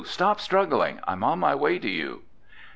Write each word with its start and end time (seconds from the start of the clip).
Stop 0.03 0.39
struggling! 0.39 0.99
I'm 1.07 1.23
on 1.23 1.37
my 1.37 1.53
way 1.53 1.77
to 1.77 1.87
you!" 1.87 2.23